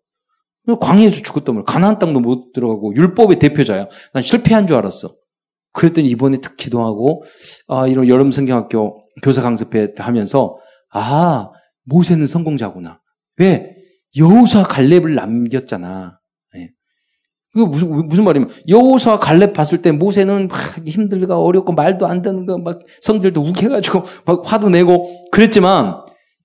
[0.81, 1.65] 광해에서 죽었단 말이야.
[1.65, 3.89] 가나안 땅도 못 들어가고 율법의 대표자야.
[4.13, 5.17] 난 실패한 줄 알았어.
[5.73, 7.25] 그랬더니 이번에 특 기도하고
[7.69, 10.57] 아 이런 여름 성경학교 교사 강습회 하면서
[10.93, 11.51] 아
[11.85, 13.01] 모세는 성공자구나.
[13.39, 13.77] 왜?
[14.17, 16.19] 여호수아 갈렙을 남겼잖아.
[16.57, 16.71] 예.
[17.53, 22.47] 그게 무슨 무슨 말이면 여호수아 갈렙 봤을 때 모세는 막 힘들고 어렵고 말도 안 되는
[22.47, 25.97] 거 막 성들도 욱해가지고 막 화도 내고 그랬지만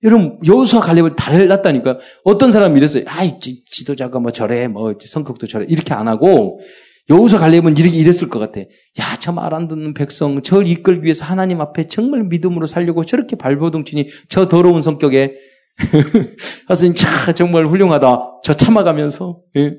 [0.04, 3.02] 여러분 여호수아 갈렙을 달랐다니까 어떤 사람이 이랬어요.
[3.06, 6.60] 아이 지도자가 뭐 저래 뭐 성격도 저래 이렇게 안 하고
[7.08, 8.60] 여호수아 갈렙은 이렇게 이랬을 것 같아.
[8.60, 13.36] 야, 저 말 안 듣는 백성, 저를 이끌기 위해서 하나님 앞에 정말 믿음으로 살려고 저렇게
[13.36, 15.34] 발버둥 치니 저 더러운 성격에
[16.68, 18.40] 하여튼 차 정말 훌륭하다.
[18.42, 19.76] 저 참아가면서 예.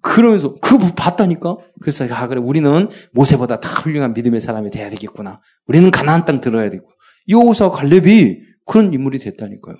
[0.00, 1.56] 그러면서 그거 봤다니까.
[1.80, 5.40] 그래서 아 그래 우리는 모세보다 다 훌륭한 믿음의 사람이 돼야 되겠구나.
[5.66, 6.84] 우리는 가나안 땅 들어야 되고
[7.28, 9.76] 여호수아 갈렙이 그런 인물이 됐다니까요.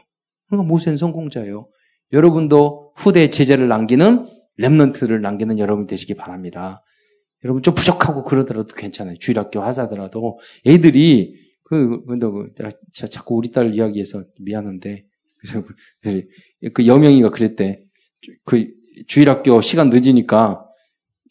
[0.48, 1.68] 그러니까 모세는 성공자예요.
[2.12, 4.27] 여러분도 후대 제자를 남기는
[4.59, 6.83] 랩런트를 남기는 여러분 되시기 바랍니다.
[7.45, 9.17] 여러분 좀 부족하고 그러더라도 괜찮아요.
[9.19, 12.71] 주일학교 하사더라도 애들이 그 근데 그
[13.11, 15.05] 자꾸 우리 딸 이야기해서 미안한데
[15.38, 15.62] 그래서
[16.73, 17.83] 그 여명이가 그랬대.
[18.45, 18.67] 그
[19.07, 20.64] 주일학교 시간 늦으니까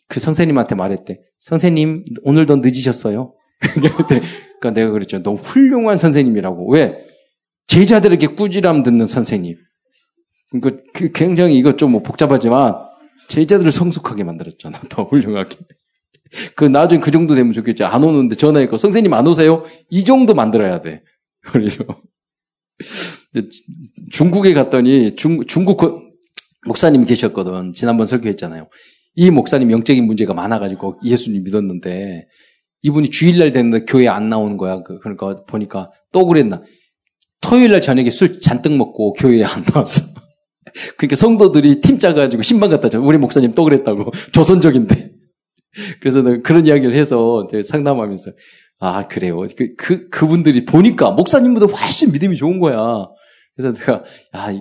[0.08, 1.20] 그 선생님한테 말했대.
[1.40, 3.34] 선생님 오늘도 늦으셨어요.
[3.60, 5.24] 그러니까 내가 그랬죠.
[5.24, 6.72] 너무 훌륭한 선생님이라고.
[6.72, 7.04] 왜?
[7.68, 9.58] 제자들에게 꾸지람 듣는 선생님.
[10.52, 12.76] 그러니까 그 굉장히 이것 좀뭐 복잡하지만
[13.28, 14.82] 제자들을 성숙하게 만들었잖아.
[14.90, 15.58] 더 훌륭하게.
[16.56, 17.84] 그 나중에 그 정도 되면 좋겠지.
[17.84, 19.64] 안 오는데 전화했고 선생님 안 오세요?
[19.90, 21.04] 이 정도 만들어야 돼.
[21.42, 21.84] 그래서
[24.12, 26.14] 중국에 갔더니 중, 중국
[26.66, 27.74] 목사님이 계셨거든.
[27.74, 28.68] 지난번 설교했잖아요.
[29.16, 32.28] 이 목사님 영적인 문제가 많아가지고 예수님 믿었는데
[32.84, 34.82] 이분이 주일날 됐는데 교회 안 나오는 거야.
[34.82, 36.64] 그, 그러니까 보니까 또 그랬나.
[37.42, 40.13] 토요일날 저녁에 술 잔뜩 먹고 교회에 안 나왔어.
[40.98, 43.00] 그러니까 성도들이 팀 짜가지고 신방 갖다 줘.
[43.00, 44.12] 우리 목사님 또 그랬다고.
[44.34, 45.12] 조선적인데.
[46.00, 48.32] 그래서 그런 이야기를 해서 상담하면서
[48.80, 49.46] 아 그래요.
[49.56, 53.08] 그, 그 그분들이 보니까 목사님보다 훨씬 믿음이 좋은 거야.
[53.56, 54.54] 그래서 내가 아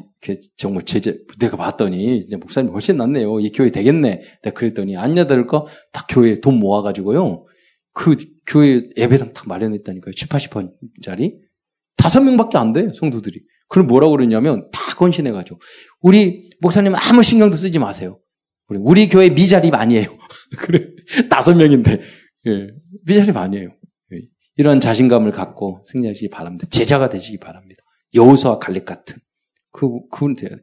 [0.56, 3.40] 정말 제재 내가 봤더니 이제 목사님 훨씬 낫네요.
[3.40, 4.22] 이 교회 되겠네.
[4.42, 7.46] 내가 그랬더니 안냐들까 다 교회 돈 모아가지고요.
[7.94, 10.14] 그 교회 예배당 딱 마련했다니까요.
[10.14, 11.38] 7, 80번짜리
[11.96, 12.88] 다섯 명밖에 안 돼.
[12.94, 13.40] 성도들이.
[13.72, 15.58] 그럼 뭐라고 그러냐면 다 건신해가지고
[16.02, 18.20] 우리 목사님 아무 신경도 쓰지 마세요.
[18.68, 20.18] 우리, 우리 교회 미자립 아니에요.
[20.58, 20.88] 그래
[21.30, 22.02] 다섯 명인데
[22.48, 22.66] 예,
[23.06, 23.70] 미자립 아니에요.
[24.12, 24.18] 예,
[24.56, 26.66] 이런 자신감을 갖고 승리하시기 바랍니다.
[26.70, 27.82] 제자가 되시기 바랍니다.
[28.14, 29.16] 여호수와 갈렙 같은
[29.72, 30.56] 그 그분 돼야 돼.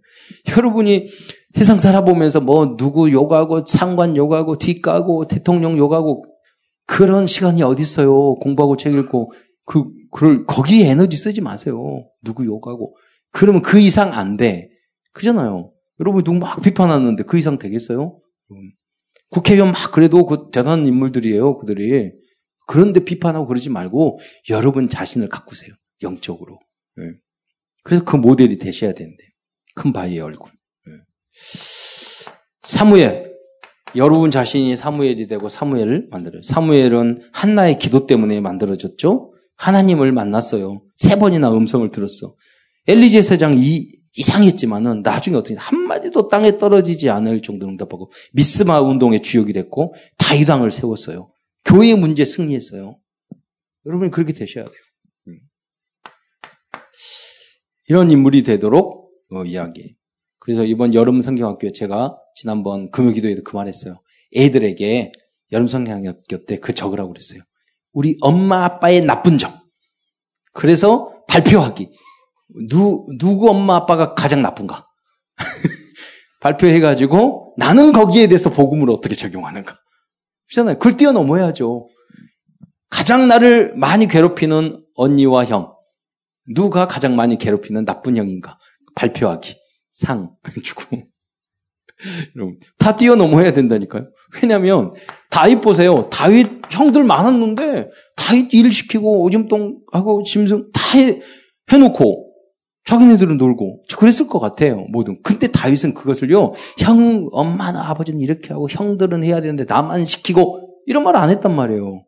[0.56, 1.08] 여러분이
[1.56, 6.26] 세상 살아보면서 뭐 누구 욕하고 상관 욕하고 뒷가고 대통령 욕하고
[6.86, 8.36] 그런 시간이 어디 있어요?
[8.36, 9.34] 공부하고 책 읽고
[9.66, 11.78] 그 그걸 거기에 에너지 쓰지 마세요.
[12.24, 12.96] 누구 욕하고
[13.32, 14.70] 그러면 그 이상 안 돼.
[15.14, 15.72] 그잖아요.
[16.00, 18.20] 여러분 누구 막 비판하는데 그 이상 되겠어요?
[19.32, 21.58] 국회의원 막 그래도 그 대단한 인물들이에요.
[21.60, 22.12] 그들이
[22.68, 24.20] 그런데 비판하고 그러지 말고
[24.50, 25.74] 여러분 자신을 가꾸세요.
[26.02, 26.60] 영적으로.
[26.96, 27.04] 네.
[27.84, 29.24] 그래서 그 모델이 되셔야 되는데
[29.76, 30.52] 큰 바위의 얼굴.
[30.86, 30.94] 네.
[32.62, 33.30] 사무엘
[33.96, 36.42] 여러분 자신이 사무엘이 되고 사무엘을 만들어요.
[36.44, 39.34] 사무엘은 한나의 기도 때문에 만들어졌죠.
[39.60, 40.82] 하나님을 만났어요.
[40.96, 42.34] 세 번이나 음성을 들었어.
[42.88, 49.54] 엘리제 세장 이, 이상했지만은 나중에 어떻게 한마디도 땅에 떨어지지 않을 정도로 응답하고 미스마 운동의 주역이
[49.54, 51.32] 됐고 다이당을 세웠어요.
[51.66, 52.98] 교회 문제 승리했어요.
[53.86, 54.82] 여러분이 그렇게 되셔야 돼요.
[55.28, 55.40] 음.
[57.90, 59.96] 이런 인물이 되도록 어, 이야기.
[60.40, 64.02] 그래서 이번 여름 성경학교에 제가 지난번 금요기도에도 그 말했어요.
[64.36, 65.12] 애들에게
[65.52, 67.42] 여름 성경학교 때 그 적으라고 그랬어요.
[67.94, 69.54] 우리 엄마 아빠의 나쁜 점.
[70.54, 71.90] 그래서 발표하기.
[72.70, 74.88] 누, 누구 엄마 아빠가 가장 나쁜가?
[76.42, 79.78] 발표해가지고 나는 거기에 대해서 복음을 어떻게 적용하는가?
[80.48, 80.80] 그렇잖아요.
[80.80, 81.88] 그걸 뛰어넘어야죠.
[82.90, 85.76] 가장 나를 많이 괴롭히는 언니와 형.
[86.56, 88.58] 누가 가장 많이 괴롭히는 나쁜 형인가?
[88.96, 89.56] 발표하기.
[89.92, 91.04] 상 주고.
[92.78, 94.10] 다 뛰어넘어야 된다니까요.
[94.36, 94.94] 왜냐면,
[95.30, 96.08] 다윗 보세요.
[96.10, 101.20] 다윗 형들 많았는데, 다윗 일 시키고, 오줌똥하고, 짐승 다 해,
[101.72, 102.28] 해놓고,
[102.86, 104.86] 자기네들은 놀고 그랬을 것 같아요.
[104.92, 105.22] 모든.
[105.22, 106.54] 근데 다윗은 그것을요.
[106.80, 112.04] 형, 엄마나 아버지는 이렇게 하고 형들은 해야 되는데 나만 시키고 이런 말 안 했단 말이에요.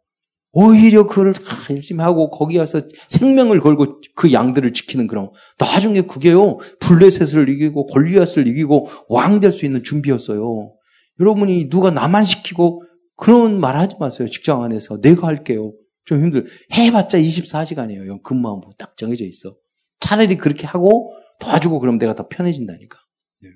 [0.53, 5.29] 오히려 그걸 다 열심히 하고 거기 가서 생명을 걸고 그 양들을 지키는 그런
[5.59, 10.73] 나중에 그게요 블레셋을 이기고 골리앗을 이기고 왕 될 수 있는 준비였어요.
[11.21, 12.83] 여러분이 누가 나만 시키고
[13.15, 14.27] 그런 말 하지 마세요.
[14.27, 15.73] 직장 안에서 내가 할게요.
[16.05, 16.47] 좀 힘들.
[16.73, 18.23] 해봤자 24시간이에요.
[18.23, 19.55] 근무하면 딱 정해져 있어.
[19.99, 22.97] 차라리 그렇게 하고 도와주고 그럼 내가 더 편해진다니까.
[23.41, 23.49] 네.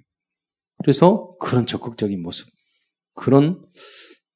[0.77, 2.47] 그래서 그런 적극적인 모습.
[3.15, 3.65] 그런,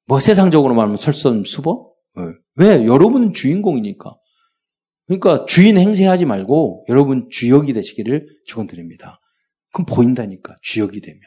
[0.08, 1.78] 뭐 세상적으로 말하면 설선수범?
[2.16, 2.24] 네.
[2.56, 2.86] 왜?
[2.86, 4.18] 여러분은 주인공이니까.
[5.06, 9.20] 그러니까 주인 행세하지 말고 여러분 주역이 되시기를 축원드립니다.
[9.74, 10.58] 그럼 보인다니까.
[10.62, 11.20] 주역이 되면.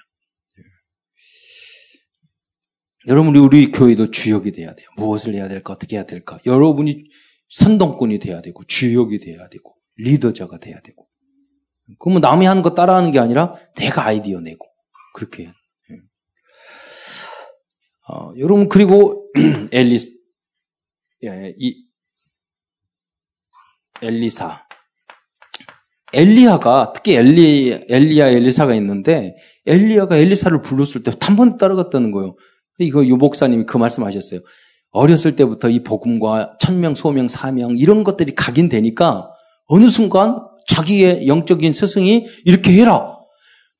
[3.09, 4.89] 여러분, 우리 교회도 주역이 돼야 돼요.
[4.97, 5.73] 무엇을 해야 될까?
[5.73, 6.39] 어떻게 해야 될까?
[6.47, 7.05] 여러분이
[7.51, 11.09] 선동꾼이 돼야 되고, 주역이 돼야 되고, 리더자가 돼야 되고.
[11.99, 14.67] 그러면 남이 하는 거 따라하는 게 아니라 내가 아이디어 내고,
[15.15, 15.53] 그렇게 돼요.
[18.09, 19.31] 어, 여러분, 그리고
[19.73, 20.11] 엘리스,
[21.25, 21.87] 예, 이,
[24.03, 24.67] 엘리사.
[26.13, 29.35] 엘리야가, 특히 엘리, 엘리야, 엘리사가 있는데,
[29.67, 32.37] 엘리야가 엘리사를 불렀을 때 한 번 따라갔다는 거예요.
[32.83, 34.41] 이거 유복사님이 그 말씀 하셨어요.
[34.91, 39.29] 어렸을 때부터 이 복음과 천명, 소명, 사명 이런 것들이 각인되니까
[39.67, 43.17] 어느 순간 자기의 영적인 스승이 이렇게 해라.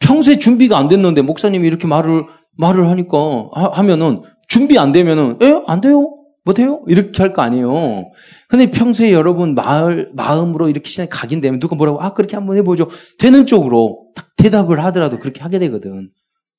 [0.01, 2.25] 평소에 준비가 안 됐는데 목사님이 이렇게 말을
[2.57, 5.63] 말을 하니까 하, 면은 준비 안 되면은 에?
[5.67, 6.19] 안 돼요?
[6.45, 6.83] 못해요?
[6.89, 8.11] 이렇게 할 거 아니에요.
[8.49, 12.89] 근데 평소에 여러분 마을, 마음으로 이렇게 시간이 각인되면 누가 뭐라고, 아, 그렇게 한번 해보죠.
[13.19, 16.11] 되는 쪽으로 딱 대답을 하더라도 그렇게 하게 되거든.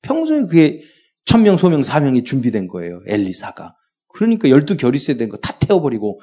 [0.02, 0.80] 평소에 그게
[1.24, 3.00] 천명, 소명, 사명이 준비된 거예요.
[3.06, 3.74] 엘리사가.
[4.14, 6.20] 그러니까 열두 결의세 된 거 다 태워버리고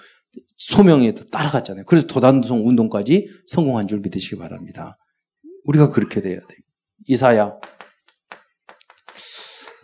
[0.58, 1.84] 소명에 따라갔잖아요.
[1.86, 4.98] 그래서 도단성 운동까지 성공한 줄 믿으시기 바랍니다.
[5.66, 6.58] 우리가 그렇게 돼야 돼요.
[7.08, 7.54] 이사야.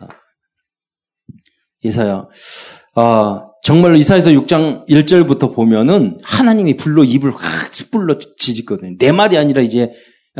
[0.00, 0.08] 아,
[1.82, 2.28] 이사야.
[2.94, 8.96] 아, 정말로 이사에서 6장 1절부터 보면은 하나님이 불로 입을 확 숯불로 지짓거든요.
[8.98, 9.92] 내 말이 아니라 이제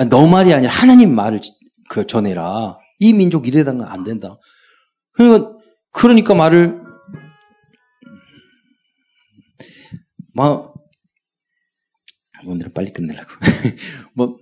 [0.09, 1.41] 너 말이 아니라 하나님 말을
[1.91, 2.79] 그 전해라.
[3.01, 4.37] 이 민족 이래다는 안 된다.
[5.19, 5.53] 그러니까,
[5.93, 6.81] 그러니까 말을,
[10.35, 10.73] 뭐,
[12.47, 13.29] 오늘은 빨리 끝내려고.
[14.15, 14.39] 뭐,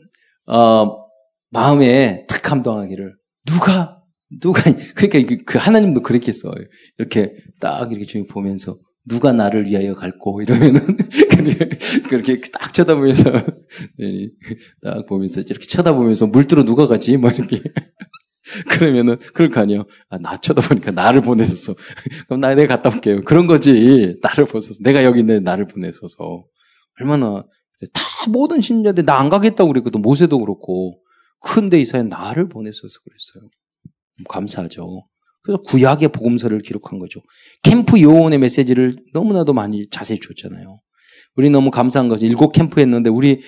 [0.47, 1.07] 어,
[1.51, 4.03] 마음에 탁 감동하기를, 누가,
[4.41, 4.63] 누가,
[4.95, 6.53] 그러니까 그, 그 하나님도 써요.
[6.99, 8.77] 이렇게 딱 이렇게 좀 보면서,
[9.09, 10.81] 누가 나를 위하여 갈고 이러면은
[12.11, 13.31] 그렇게 딱 쳐다보면서
[14.01, 14.29] 네,
[14.83, 17.63] 딱 보면서 이렇게 쳐다보면서 물들어 누가 가지 뭐 이렇게
[18.71, 19.87] 그러면은, 그럴 거 아니에요.
[20.09, 21.75] 아, 나 쳐다보니까 나를 보내서
[22.29, 23.23] 그럼 나 내가 갔다 올게요.
[23.23, 24.17] 그런 거지.
[24.23, 24.75] 나를 보내서.
[24.81, 26.45] 내가 여기 있는 나를 보내서서.
[27.01, 27.45] 얼마나,
[27.93, 30.01] 다 모든 신자들 나 안 가겠다고 그랬거든.
[30.03, 31.01] 모세도 그렇고.
[31.41, 33.51] 근데 이사야 나를 보내서서 그랬어요.
[34.29, 35.07] 감사하죠.
[35.43, 37.21] 그래서 구약의 복음서를 기록한 거죠.
[37.63, 40.81] 캠프 요원의 메시지를 너무나도 많이 자세히 줬잖아요.
[41.37, 43.43] 우리 너무 감사한 것이 일곱 캠프 했는데 우리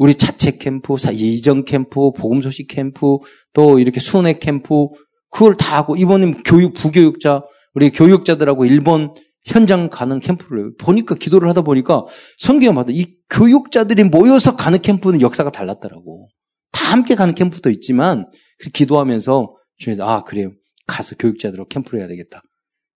[0.00, 3.18] 우리 자체 캠프, 이전 캠프, 복음 소식 캠프,
[3.52, 4.86] 또 이렇게 순회 캠프,
[5.28, 7.42] 그걸 다 하고, 이번엔 교육, 부교육자,
[7.74, 9.12] 우리 교육자들하고 일본
[9.44, 12.06] 현장 가는 캠프를 보니까 기도를 하다 보니까
[12.38, 16.30] 성경마다 이 교육자들이 모여서 가는 캠프는 역사가 달랐더라고.
[16.72, 18.26] 다 함께 가는 캠프도 있지만
[18.72, 20.52] 기도하면서 중에서 아 그래요
[20.86, 22.42] 가서 교육자들하고 캠프를 해야 되겠다.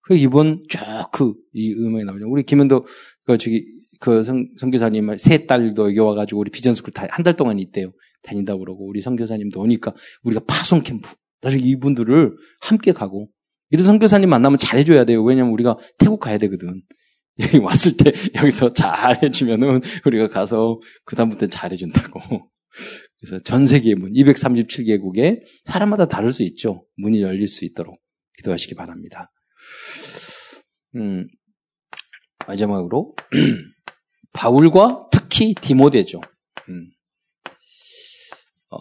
[0.01, 2.31] 그 이번 쭉그이 음악이 나오죠.
[2.31, 2.87] 우리 김현도
[3.25, 3.64] 그 저기
[4.05, 7.90] 그 성, 성교사님 세 딸도 여기 와가지고 우리 비전스쿨 한 달 동안 있대요.
[8.23, 13.31] 다닌다 그러고 우리 성교사님도 오니까 우리가 파송 캠프 나중에 이분들을 함께 가고
[13.71, 15.23] 이런 성교사님 만나면 잘해줘야 돼요.
[15.25, 16.83] 왜냐면 우리가 태국 가야 되거든.
[17.40, 22.21] 여기 왔을 때 여기서 잘해주면은 우리가 가서 그 다음부터 잘해준다고.
[23.19, 26.87] 그래서 전 세계 문 237개국에 사람마다 다를 수 있죠.
[26.97, 27.97] 문이 열릴 수 있도록
[28.37, 29.33] 기도하시기 바랍니다.
[30.95, 31.27] 음,
[32.47, 33.14] 마지막으로
[34.35, 36.20] 바울과 특히 디모데죠.
[36.68, 36.90] 음.
[38.70, 38.79] 어,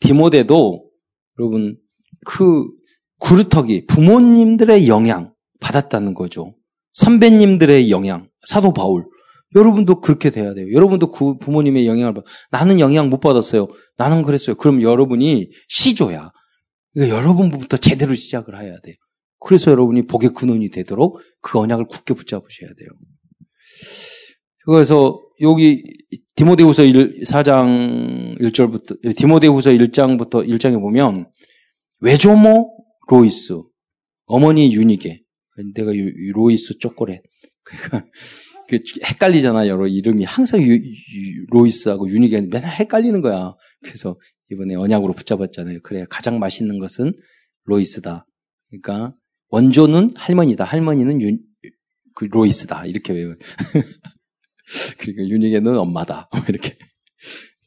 [0.00, 0.88] 디모데도
[1.38, 1.76] 여러분
[2.24, 2.64] 그
[3.18, 6.54] 구루터기 부모님들의 영향 받았다는 거죠.
[6.92, 9.06] 선배님들의 영향, 사도 바울.
[9.54, 10.70] 여러분도 그렇게 돼야 돼요.
[10.72, 12.24] 여러분도 그 부모님의 영향을 받.
[12.50, 13.68] 나는 영향 못 받았어요.
[13.96, 14.56] 나는 그랬어요.
[14.56, 16.30] 그럼 여러분이 시조야.
[16.92, 18.94] 그러니까 여러분부터 제대로 시작을 해야 돼요.
[19.40, 22.88] 그래서 여러분이 복의 근원이 되도록 그 언약을 굳게 붙잡으셔야 돼요.
[24.66, 25.82] 그래서 여기
[26.34, 31.30] 디모데후서 1, 4장 1절부터 디모데후서 1장부터 1장에 보면
[32.00, 32.76] 외조모
[33.08, 33.54] 로이스
[34.26, 35.22] 어머니 유니게
[35.74, 35.92] 내가
[36.32, 37.22] 로이스 쪼꼬렛
[37.62, 38.06] 그러니까
[39.10, 39.70] 헷갈리잖아요.
[39.70, 43.54] 여러 이름이 항상 유, 유, 로이스하고 유니게 맨날 헷갈리는 거야.
[43.82, 44.18] 그래서
[44.50, 45.80] 이번에 언약으로 붙잡았잖아요.
[45.82, 47.12] 그래 가장 맛있는 것은
[47.64, 48.26] 로이스다.
[48.68, 49.14] 그러니까
[49.48, 50.64] 원조는 할머니다.
[50.64, 51.38] 할머니는 유,
[52.14, 52.86] 그 로이스다.
[52.86, 53.34] 이렇게 외워.
[54.98, 56.28] 그러니까 윤희에는 엄마다.
[56.34, 56.76] 뭐 이렇게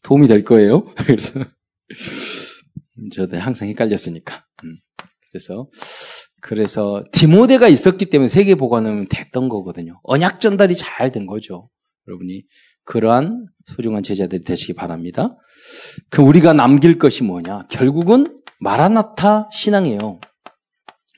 [0.04, 0.86] 도움이 될 거예요.
[0.96, 1.46] 그래서
[3.14, 4.46] 저도 항상 헷갈렸으니까.
[4.64, 4.78] 음.
[5.32, 5.70] 그래서
[6.42, 10.00] 그래서 디모데가 있었기 때문에 세계 보관은 됐던 거거든요.
[10.04, 11.70] 언약 전달이 잘 된 거죠.
[12.08, 12.44] 여러분이
[12.86, 15.38] 그러한 소중한 제자들이 되시기 바랍니다.
[16.10, 17.68] 그 우리가 남길 것이 뭐냐?
[17.70, 20.20] 결국은 마라나타 신앙이에요.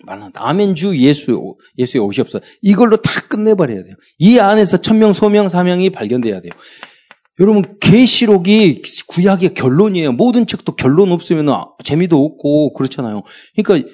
[0.06, 0.42] 말한다.
[0.44, 2.40] 아멘 주 예수, 예수의 옷이 없어.
[2.62, 3.96] 이걸로 다 끝내버려야 돼요.
[4.18, 6.52] 이 안에서 천명, 소명, 사명이 발견돼야 돼요.
[7.40, 10.12] 여러분 계시록이 구약의 결론이에요.
[10.12, 11.48] 모든 책도 결론 없으면
[11.84, 13.24] 재미도 없고 그렇잖아요.
[13.56, 13.90] 그러니까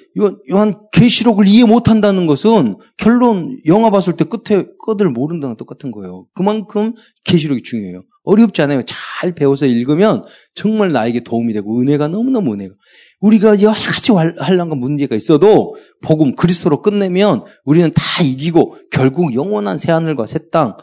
[0.50, 6.26] 요한 계시록을 이해 못한다는 것은 결론 영화 봤을 때 끝에 끝을 모른다는 똑같은 거예요.
[6.34, 6.92] 그만큼
[7.24, 8.02] 계시록이 중요해요.
[8.24, 8.82] 어렵지 않아요.
[8.84, 12.74] 잘 배워서 읽으면 정말 나에게 도움이 되고 은혜가 너무너무 은혜가.
[13.20, 19.90] 우리가 여러 가지 환란과 문제가 있어도 복음 그리스도로 끝내면 우리는 다 이기고 결국 영원한 새
[19.92, 20.76] 하늘과 새 땅,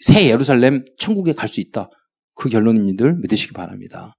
[0.00, 1.88] 새 예루살렘 천국에 갈 수 있다.
[2.34, 4.14] 그 결론인들 믿으시기 바랍니다.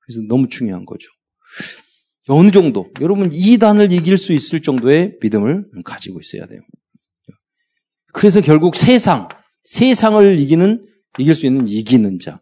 [0.00, 1.08] 그래서 너무 중요한 거죠.
[2.28, 6.60] 어느 정도 여러분 이단을 이길 수 있을 정도의 믿음을 가지고 있어야 돼요.
[8.12, 9.28] 그래서 결국 세상
[9.64, 10.86] 세상을 이기는
[11.18, 12.40] 이길 수 있는 이기는 자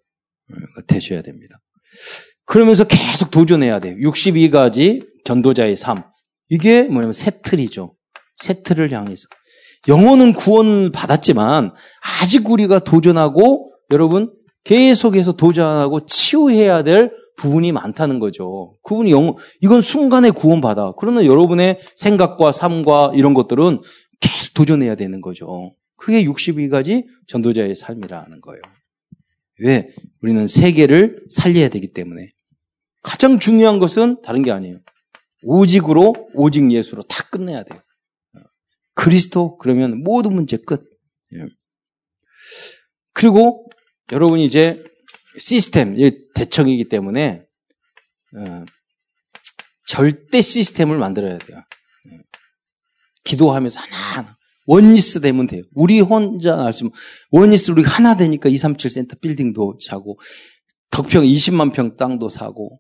[0.87, 1.61] 되셔야 됩니다.
[2.49, 3.97] 그러면서 계속 도전해야 돼요.
[3.97, 6.03] 62가지 전도자의 삶.
[6.49, 7.95] 이게 뭐냐면 새 틀이죠.
[8.39, 9.29] 새 틀을 향해서.
[9.87, 11.73] 영혼은 구원 받았지만
[12.23, 14.33] 아직 우리가 도전하고 여러분
[14.65, 18.77] 계속해서 도전하고 치유해야 될 부분이 많다는 거죠.
[18.83, 20.95] 그분이 영 이건 순간에 구원받아.
[20.99, 23.81] 그러나 여러분의 생각과 삶과 이런 것들은
[24.21, 25.75] 계속 도전해야 되는 거죠.
[25.97, 28.63] 그게 62가지 전도자의 삶이라는 거예요.
[29.61, 29.91] 왜?
[30.23, 32.31] 우리는 세계를 살려야 되기 때문에.
[33.09, 34.81] 가장 중요한 것은 다른 게 아니에요.
[35.43, 37.81] 오직으로, 오직 예수로 다 끝내야 돼요.
[38.95, 40.85] 그리스도, 그러면 모든 문제 끝.
[41.33, 41.47] 예.
[43.15, 43.67] 그리고
[44.13, 44.85] 여러분이 이제
[45.39, 45.97] 시스템,
[46.35, 47.47] 대청이기 때문에,
[48.37, 48.65] 어,
[49.87, 51.63] 절대 시스템을 만들어야 돼요.
[52.13, 52.19] 예.
[53.25, 54.37] 기도하면서 하나하나.
[54.67, 55.63] Oneness 되면 돼요.
[55.73, 56.91] 우리 혼자 알수
[57.31, 60.21] Oneness 우리 하나 되니까 237 센터 빌딩도 사고
[60.91, 62.79] 덕평 20만 평 땅도 사고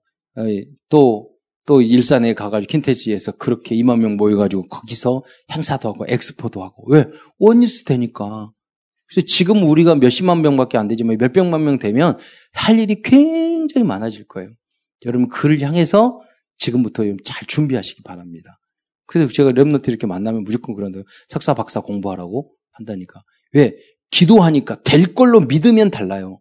[0.89, 1.31] 또,
[1.67, 5.23] 또 일산에 가가지고 킨텍스에서 그렇게 2만 명 모여가지고 거기서
[5.53, 6.85] 행사도 하고 엑스포도 하고.
[6.91, 7.07] 왜?
[7.39, 8.51] Oneness 되니까.
[9.07, 12.19] 그래서 지금 우리가 몇십만 명밖에 안 되지만 몇백만 명 되면
[12.53, 14.51] 할 일이 굉장히 많아질 거예요.
[15.07, 16.21] 여러분 그를 향해서
[16.57, 18.59] 지금부터 잘 준비하시기 바랍니다.
[19.07, 23.23] 그래서 제가 랩너트 이렇게 만나면 무조건 그런데 석사 박사 공부하라고 한다니까.
[23.53, 23.75] 왜?
[24.11, 26.41] 기도하니까 될 걸로 믿으면 달라요.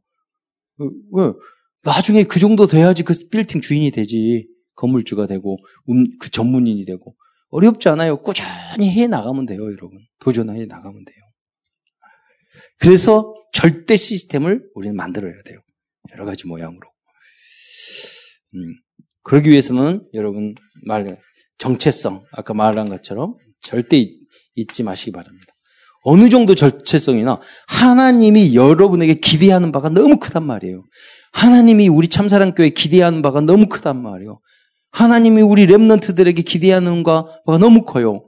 [0.78, 1.32] 왜?
[1.84, 4.48] 나중에 그 정도 돼야지 그 빌딩 주인이 되지.
[4.76, 5.58] 건물주가 되고,
[5.90, 7.16] 음, 그 전문인이 되고.
[7.50, 8.22] 어렵지 않아요.
[8.22, 10.00] 꾸준히 해 나가면 돼요, 여러분.
[10.20, 11.18] 도전해 나가면 돼요.
[12.80, 15.60] 그래서 절대 시스템을 우리는 만들어야 돼요.
[16.12, 16.88] 여러 가지 모양으로.
[18.56, 18.76] 음,
[19.24, 21.20] 그러기 위해서는 여러분 말
[21.58, 24.06] 정체성 아까 말한 것처럼 절대
[24.56, 25.54] 잊지 마시기 바랍니다.
[26.10, 30.82] 어느 정도 절체성이나 하나님이 여러분에게 기대하는 바가 너무 크단 말이에요.
[31.34, 34.40] 하나님이 우리 참사랑교회 기대하는 바가 너무 크단 말이에요.
[34.92, 38.24] 하나님이 우리 랩런트들에게 기대하는 바가 너무 커요.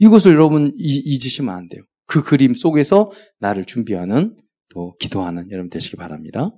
[0.00, 1.84] 이것을 여러분 잊으시면 안 돼요.
[2.06, 4.36] 그 그림 속에서 나를 준비하는
[4.74, 6.50] 또 기도하는 여러분 되시기 바랍니다.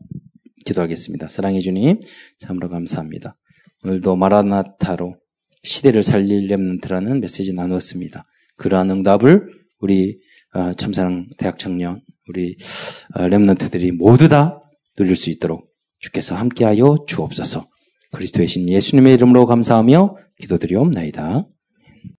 [0.64, 1.28] 기도하겠습니다.
[1.28, 2.00] 사랑해 주님,
[2.40, 3.36] 참으로 감사합니다.
[3.84, 5.14] 오늘도 마라나타로
[5.62, 8.24] 시대를 살릴 Remnant라는 메시지 나누었습니다.
[8.56, 9.46] 그러한 응답을
[9.78, 10.25] 우리 아,
[10.76, 12.56] 참사랑 대학 청년, 우리
[13.12, 14.62] 아, Remnant들이 모두 다
[14.96, 17.66] 누릴 수 있도록 주께서 함께하여 주옵소서.
[18.12, 21.46] 그리스도의 신 예수님의 이름으로 감사하며 기도드리옵나이다.